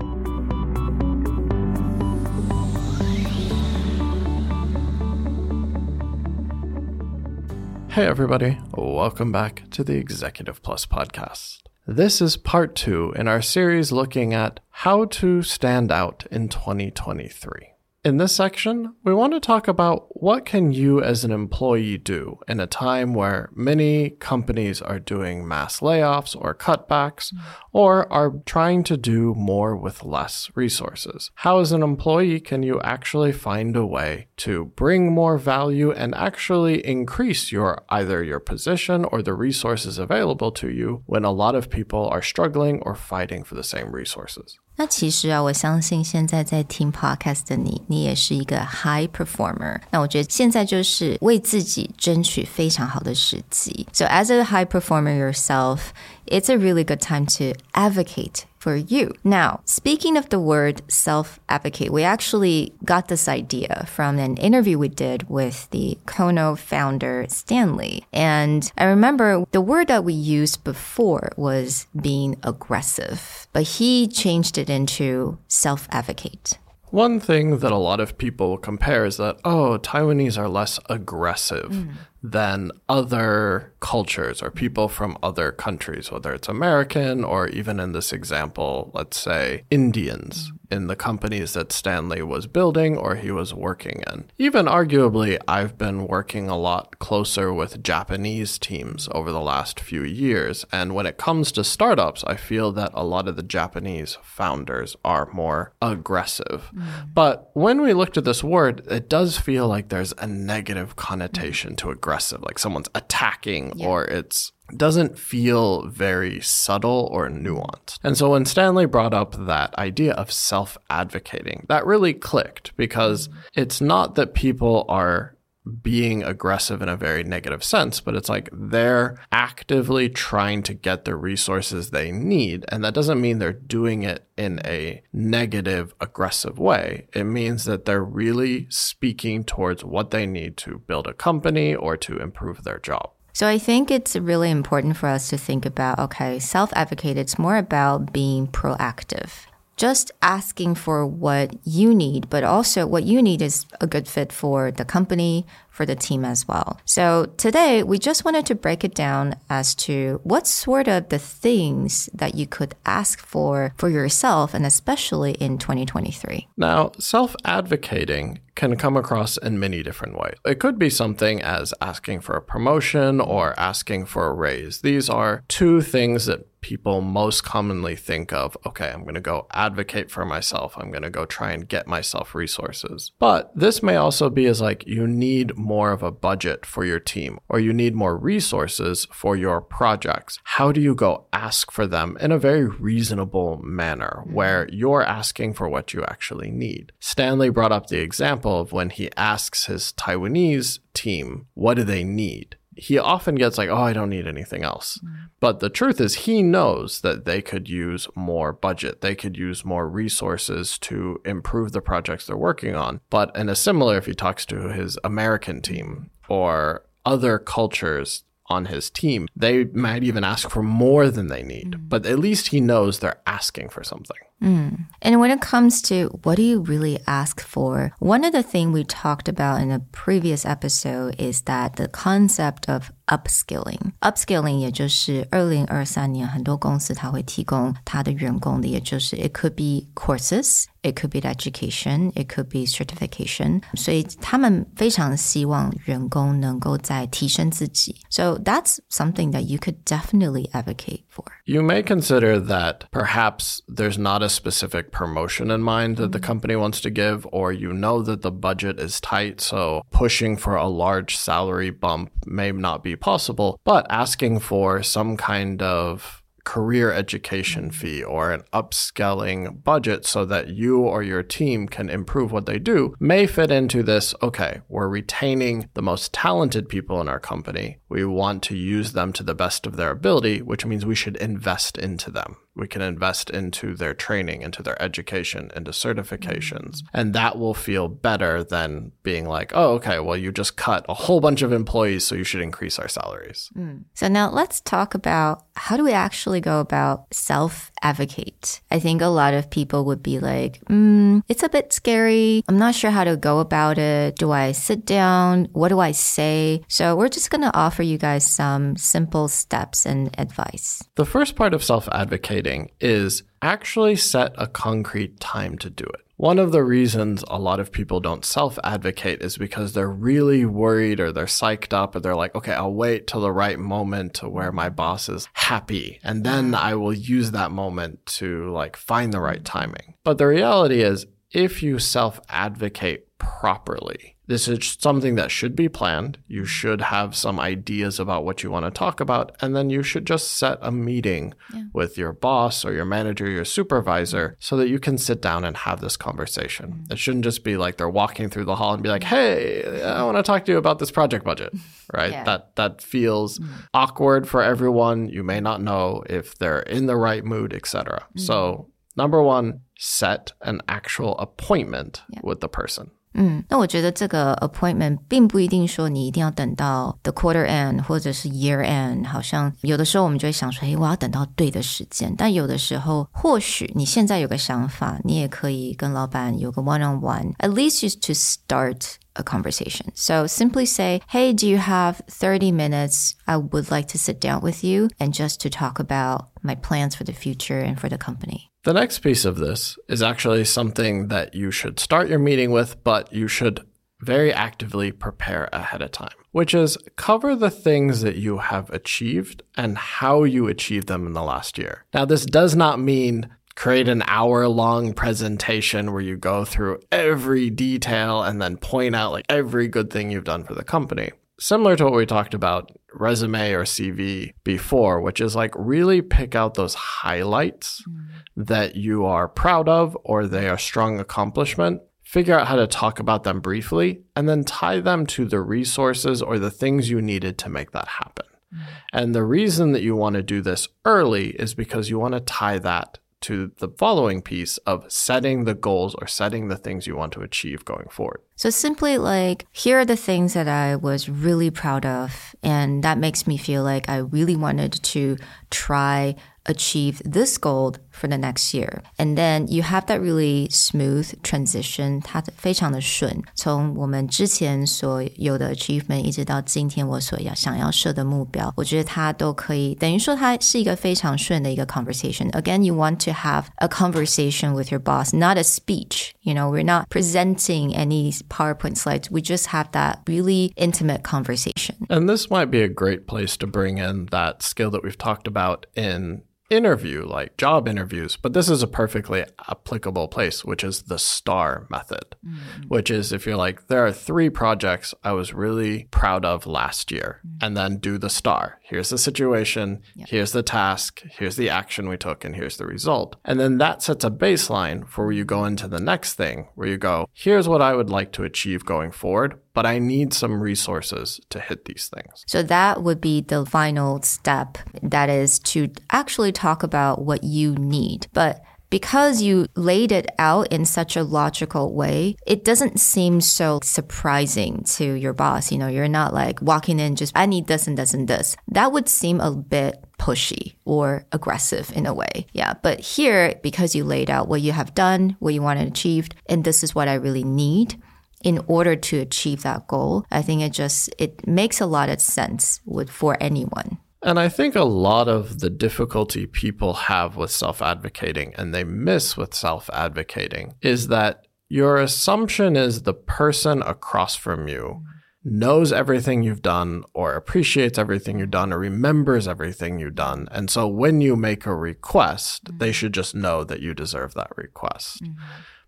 [7.91, 8.57] Hey, everybody.
[8.71, 11.57] Welcome back to the Executive Plus podcast.
[11.85, 17.70] This is part two in our series looking at how to stand out in 2023.
[18.03, 22.39] In this section, we want to talk about what can you as an employee do
[22.47, 27.39] in a time where many companies are doing mass layoffs or cutbacks mm.
[27.71, 31.29] or are trying to do more with less resources.
[31.35, 36.15] How as an employee can you actually find a way to bring more value and
[36.15, 41.53] actually increase your either your position or the resources available to you when a lot
[41.53, 44.57] of people are struggling or fighting for the same resources?
[44.80, 49.80] 那其实啊，我相信现在在听 podcast 的你，你也是一个 high performer。
[49.90, 53.86] 那我觉得现在就是为自己争取非常好的时机。
[53.94, 55.78] So as a high performer yourself,
[56.26, 59.11] it's a really good time to advocate for you.
[59.23, 64.77] Now, speaking of the word self advocate, we actually got this idea from an interview
[64.77, 68.05] we did with the Kono founder, Stanley.
[68.13, 74.59] And I remember the word that we used before was being aggressive, but he changed
[74.59, 76.59] it into self advocate.
[76.91, 81.71] One thing that a lot of people compare is that, oh, Taiwanese are less aggressive
[81.71, 81.93] mm.
[82.21, 88.11] than other cultures or people from other countries, whether it's American or even in this
[88.11, 90.51] example, let's say Indians.
[90.71, 94.31] In the companies that Stanley was building or he was working in.
[94.37, 100.03] Even arguably, I've been working a lot closer with Japanese teams over the last few
[100.03, 100.65] years.
[100.71, 104.95] And when it comes to startups, I feel that a lot of the Japanese founders
[105.03, 106.71] are more aggressive.
[106.73, 107.13] Mm.
[107.13, 111.73] But when we looked at this word, it does feel like there's a negative connotation
[111.73, 111.77] mm.
[111.77, 113.87] to aggressive, like someone's attacking yeah.
[113.87, 117.97] or it's doesn't feel very subtle or nuanced.
[118.03, 123.29] And so when Stanley brought up that idea of self advocating, that really clicked because
[123.55, 125.35] it's not that people are
[125.83, 131.05] being aggressive in a very negative sense, but it's like they're actively trying to get
[131.05, 132.65] the resources they need.
[132.69, 137.07] And that doesn't mean they're doing it in a negative, aggressive way.
[137.13, 141.95] It means that they're really speaking towards what they need to build a company or
[141.97, 143.11] to improve their job.
[143.33, 147.39] So I think it's really important for us to think about okay, self advocate, it's
[147.39, 149.45] more about being proactive.
[149.77, 154.31] Just asking for what you need, but also what you need is a good fit
[154.31, 156.79] for the company, for the team as well.
[156.85, 161.17] So today we just wanted to break it down as to what sort of the
[161.17, 166.47] things that you could ask for for yourself and especially in 2023.
[166.57, 170.35] Now, self-advocating can come across in many different ways.
[170.45, 174.81] It could be something as asking for a promotion or asking for a raise.
[174.81, 179.47] These are two things that people most commonly think of okay, I'm going to go
[179.51, 180.77] advocate for myself.
[180.77, 183.11] I'm going to go try and get myself resources.
[183.19, 186.99] But this may also be as like you need more of a budget for your
[186.99, 190.39] team or you need more resources for your projects.
[190.43, 194.33] How do you go ask for them in a very reasonable manner mm-hmm.
[194.33, 196.91] where you're asking for what you actually need?
[196.99, 202.03] Stanley brought up the example of when he asks his Taiwanese team, what do they
[202.03, 202.57] need?
[202.75, 204.99] He often gets like, oh, I don't need anything else.
[205.03, 205.29] Mm.
[205.39, 209.01] But the truth is, he knows that they could use more budget.
[209.01, 213.01] They could use more resources to improve the projects they're working on.
[213.09, 218.66] But in a similar, if he talks to his American team or other cultures on
[218.66, 221.72] his team, they might even ask for more than they need.
[221.72, 221.88] Mm.
[221.88, 224.16] But at least he knows they're asking for something.
[224.40, 224.86] Mm.
[225.00, 228.72] And when it comes to what do you really ask for, one of the things
[228.72, 233.92] we talked about in a previous episode is that the concept of upskilling.
[234.02, 243.60] Upskilling 也就是二零二三年很多公司它会提供它的员工的，也就是 it could be courses, it could be education, it could be certification.
[243.74, 247.96] 所以他们非常希望员工能够在提升自己。
[248.10, 251.24] So that's something that you could definitely advocate for.
[251.44, 256.54] You may consider that perhaps there's not a specific promotion in mind that the company
[256.56, 260.68] wants to give, or you know that the budget is tight, so pushing for a
[260.68, 267.65] large salary bump may not be possible, but asking for some kind of career education
[267.65, 267.71] mm-hmm.
[267.71, 272.59] fee or an upskilling budget so that you or your team can improve what they
[272.59, 277.77] do may fit into this okay, we're retaining the most talented people in our company.
[277.89, 281.17] We want to use them to the best of their ability, which means we should
[281.17, 286.83] invest into them we can invest into their training, into their education, into certifications.
[286.93, 290.93] And that will feel better than being like, oh, okay, well, you just cut a
[290.93, 293.49] whole bunch of employees, so you should increase our salaries.
[293.57, 293.85] Mm.
[293.93, 298.61] So now let's talk about how do we actually go about self advocate?
[298.71, 302.43] I think a lot of people would be like, mm, it's a bit scary.
[302.47, 304.17] I'm not sure how to go about it.
[304.17, 305.47] Do I sit down?
[305.53, 306.63] What do I say?
[306.67, 310.83] So we're just going to offer you guys some simple steps and advice.
[310.95, 316.01] The first part of self advocating is actually set a concrete time to do it.
[316.21, 320.45] One of the reasons a lot of people don't self advocate is because they're really
[320.45, 324.13] worried or they're psyched up or they're like, okay, I'll wait till the right moment
[324.15, 328.75] to where my boss is happy and then I will use that moment to like
[328.75, 329.95] find the right timing.
[330.03, 335.67] But the reality is, if you self advocate properly, this is something that should be
[335.67, 336.17] planned.
[336.27, 339.83] You should have some ideas about what you want to talk about, and then you
[339.83, 341.65] should just set a meeting yeah.
[341.73, 345.57] with your boss or your manager, your supervisor, so that you can sit down and
[345.57, 346.71] have this conversation.
[346.71, 346.93] Mm-hmm.
[346.93, 350.01] It shouldn't just be like they're walking through the hall and be like, "Hey, I
[350.03, 351.53] want to talk to you about this project budget."
[351.93, 352.11] Right?
[352.11, 352.23] Yeah.
[352.23, 353.51] That that feels mm-hmm.
[353.73, 355.09] awkward for everyone.
[355.09, 357.97] You may not know if they're in the right mood, etc.
[357.97, 358.19] Mm-hmm.
[358.19, 362.20] So, number 1, set an actual appointment yeah.
[362.22, 362.88] with the person.
[363.18, 372.14] 嗯，那我觉得这个 appointment 并不一定说你一定要等到 the quarter end 或者是 year end，好像有的时候我们就会想说，诶，我要等到对的时间。
[372.14, 379.86] 但有的时候，或许你现在有个想法，你也可以跟老板有个 one on one，at least just to start a conversation.
[379.94, 383.12] So simply say, Hey, do you have 30 minutes?
[383.24, 386.94] I would like to sit down with you and just to talk about my plans
[386.94, 388.49] for the future and for the company.
[388.63, 392.83] The next piece of this is actually something that you should start your meeting with,
[392.83, 393.65] but you should
[393.99, 399.41] very actively prepare ahead of time, which is cover the things that you have achieved
[399.57, 401.85] and how you achieved them in the last year.
[401.91, 407.49] Now, this does not mean create an hour long presentation where you go through every
[407.49, 411.11] detail and then point out like every good thing you've done for the company
[411.41, 416.35] similar to what we talked about resume or CV before, which is like really pick
[416.35, 418.05] out those highlights mm.
[418.37, 421.81] that you are proud of or they are strong accomplishment.
[422.03, 426.21] Figure out how to talk about them briefly and then tie them to the resources
[426.21, 428.27] or the things you needed to make that happen.
[428.53, 428.59] Mm.
[428.93, 432.19] And the reason that you want to do this early is because you want to
[432.19, 436.95] tie that to the following piece of setting the goals or setting the things you
[436.95, 438.21] want to achieve going forward.
[438.35, 442.35] So simply like, here are the things that I was really proud of.
[442.41, 445.17] And that makes me feel like I really wanted to
[445.49, 446.15] try
[446.48, 448.82] achieve this goal for the next year.
[448.98, 453.22] And then you have that really smooth transition，它非常的顺。
[453.34, 462.30] 从我们之前所有的 achievement，一直到今天我所要想要设的目标，我觉得它都可以等于说它是一个非常顺的一个 conversation.
[462.30, 466.12] Again, you want to have a conversation with your boss, not a speech.
[466.22, 469.10] You know, we're not presenting any PowerPoint slides.
[469.10, 471.76] We just have that really intimate conversation.
[471.90, 475.26] And this might be a great place to bring in that skill that we've talked
[475.26, 480.83] about in interview, like job interviews, but this is a perfectly applicable place, which is
[480.83, 482.67] the STAR method, mm-hmm.
[482.67, 486.91] which is if you're like, there are three projects I was really proud of last
[486.91, 487.45] year, mm-hmm.
[487.45, 488.59] and then do the STAR.
[488.61, 490.09] Here's the situation, yep.
[490.09, 493.15] here's the task, here's the action we took, and here's the result.
[493.23, 496.67] And then that sets a baseline for where you go into the next thing, where
[496.67, 500.41] you go, here's what I would like to achieve going forward but I need some
[500.41, 502.23] resources to hit these things.
[502.27, 504.57] So that would be the final step.
[504.81, 508.07] That is to actually talk about what you need.
[508.13, 508.41] But
[508.71, 514.63] because you laid it out in such a logical way, it doesn't seem so surprising
[514.63, 515.51] to your boss.
[515.51, 518.37] You know, you're not like walking in just, I need this and this and this.
[518.47, 522.25] That would seem a bit pushy or aggressive in a way.
[522.31, 522.53] Yeah.
[522.63, 526.07] But here, because you laid out what you have done, what you want to achieve,
[526.27, 527.75] and this is what I really need
[528.23, 532.01] in order to achieve that goal, I think it just it makes a lot of
[532.01, 533.77] sense with for anyone.
[534.03, 538.63] And I think a lot of the difficulty people have with self advocating and they
[538.63, 544.83] miss with self advocating is that your assumption is the person across from you
[545.23, 550.27] knows everything you've done or appreciates everything you've done or remembers everything you've done.
[550.31, 552.57] And so when you make a request, mm-hmm.
[552.57, 555.03] they should just know that you deserve that request.
[555.03, 555.19] Mm-hmm.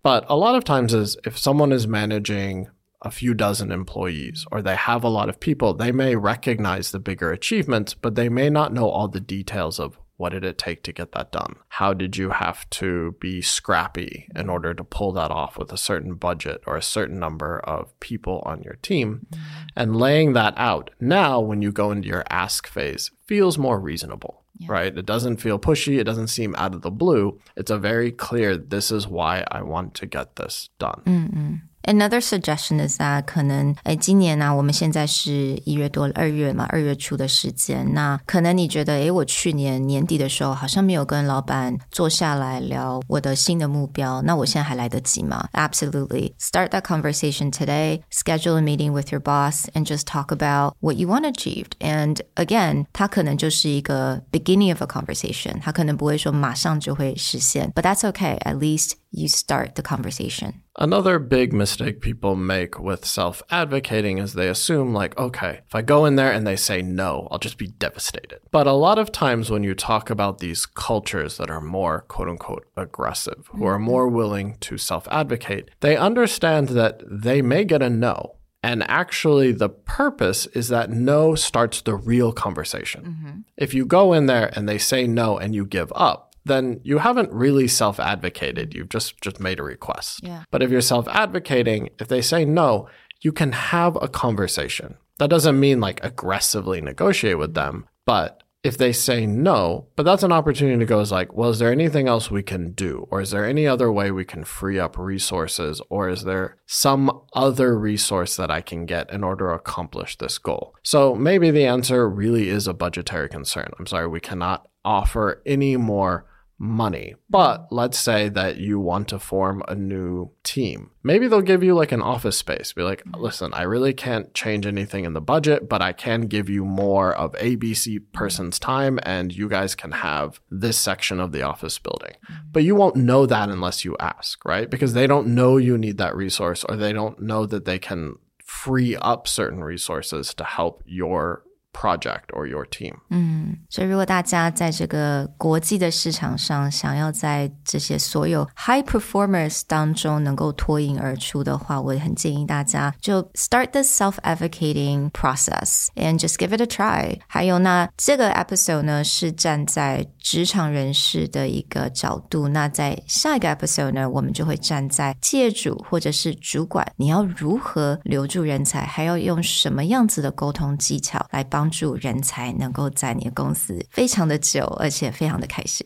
[0.02, 2.68] But a lot of times is if someone is managing
[3.02, 6.98] a few dozen employees or they have a lot of people, they may recognize the
[6.98, 10.82] bigger achievements, but they may not know all the details of what did it take
[10.84, 11.56] to get that done?
[11.68, 15.76] How did you have to be scrappy in order to pull that off with a
[15.76, 19.26] certain budget or a certain number of people on your team?
[19.30, 19.42] Mm-hmm.
[19.76, 24.42] And laying that out now, when you go into your ask phase, feels more reasonable.
[24.56, 24.70] Yeah.
[24.70, 24.96] Right?
[24.96, 25.98] It doesn't feel pushy.
[25.98, 27.40] It doesn't seem out of the blue.
[27.56, 31.02] It's a very clear, this is why I want to get this done.
[31.04, 31.54] Mm-hmm.
[31.83, 37.93] Another suggestion is that 可能诶，今年呢、啊，我们现在是一月多，二月嘛，二月初的时间。
[37.93, 45.47] 那可能你觉得，诶，我去年年底的时候好像没有跟老板坐下来聊我的新的目标，那我现在还来得及吗？
[45.53, 46.33] Absolutely.
[46.37, 48.01] Start that conversation today.
[48.11, 51.71] Schedule a meeting with your boss and just talk about what you want achieved.
[51.79, 58.37] And again，它可能就是一个 beginning of a conversation，它可能不会说马上就会实现，but that's okay.
[58.41, 60.62] At least you start the conversation.
[60.76, 65.82] Another big mistake people make with self advocating is they assume, like, okay, if I
[65.82, 68.40] go in there and they say no, I'll just be devastated.
[68.50, 72.28] But a lot of times when you talk about these cultures that are more quote
[72.28, 77.82] unquote aggressive, who are more willing to self advocate, they understand that they may get
[77.82, 78.36] a no.
[78.64, 83.04] And actually, the purpose is that no starts the real conversation.
[83.04, 83.38] Mm-hmm.
[83.58, 86.98] If you go in there and they say no and you give up, then you
[86.98, 88.74] haven't really self advocated.
[88.74, 90.20] You've just, just made a request.
[90.22, 90.44] Yeah.
[90.50, 92.88] But if you're self advocating, if they say no,
[93.20, 94.96] you can have a conversation.
[95.18, 100.22] That doesn't mean like aggressively negotiate with them, but if they say no, but that's
[100.22, 103.06] an opportunity to go is like, well, is there anything else we can do?
[103.10, 105.82] Or is there any other way we can free up resources?
[105.90, 110.38] Or is there some other resource that I can get in order to accomplish this
[110.38, 110.74] goal?
[110.82, 113.70] So maybe the answer really is a budgetary concern.
[113.78, 116.24] I'm sorry, we cannot offer any more
[116.58, 117.14] money.
[117.28, 120.90] But let's say that you want to form a new team.
[121.02, 122.72] Maybe they'll give you like an office space.
[122.72, 126.48] Be like, listen, I really can't change anything in the budget, but I can give
[126.48, 131.42] you more of ABC person's time and you guys can have this section of the
[131.42, 132.14] office building.
[132.50, 134.70] But you won't know that unless you ask, right?
[134.70, 138.16] Because they don't know you need that resource or they don't know that they can
[138.44, 141.42] free up certain resources to help your
[141.73, 142.95] project or your team.
[143.09, 157.17] 嗯，所以如果大家在这个国际的市场上，想要在这些所有 high performers 当中能够脱颖而出的话，我也很建议大家就 start the self advocating process and just give it a try。
[157.27, 171.70] 还有那这个 episode 呢是站在 职场人士的一个角度，那在下一个 episode 呢，我们就会站在企业主或者是主管，你要如何留住人才，还要用什么样子的沟通技巧来帮。
[171.74, 175.84] 助人才能够在你的公司非常的久，而且非常的开心。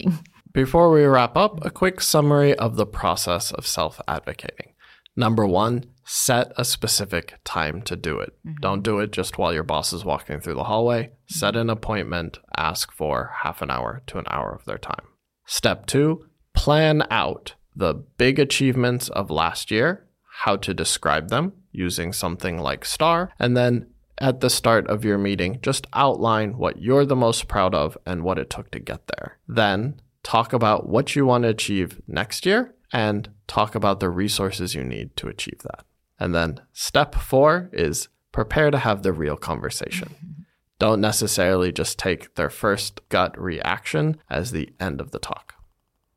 [0.52, 4.75] Before we wrap up, a quick summary of the process of self advocating.
[5.14, 8.32] Number one, set a specific time to do it.
[8.46, 8.60] Mm-hmm.
[8.60, 11.04] Don't do it just while your boss is walking through the hallway.
[11.04, 11.34] Mm-hmm.
[11.34, 15.06] Set an appointment, ask for half an hour to an hour of their time.
[15.46, 20.06] Step two, plan out the big achievements of last year,
[20.40, 23.86] how to describe them using something like STAR, and then
[24.16, 28.22] at the start of your meeting, just outline what you're the most proud of and
[28.22, 29.38] what it took to get there.
[29.46, 34.74] Then talk about what you want to achieve next year and talk about the resources
[34.74, 35.84] you need to achieve that.
[36.18, 40.08] And then step four is prepare to have the real conversation.
[40.08, 40.42] Mm-hmm.
[40.78, 45.54] Don't necessarily just take their first gut reaction as the end of the talk.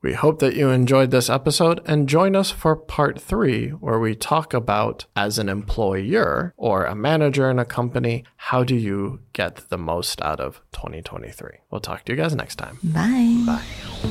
[0.04, 4.16] We hope that you enjoyed this episode and join us for part three, where we
[4.16, 9.70] talk about as an employer or a manager in a company, how do you get
[9.70, 11.50] the most out of 2023?
[11.70, 12.80] We'll talk to you guys next time.
[12.84, 13.44] Bye.
[13.46, 14.11] Bye.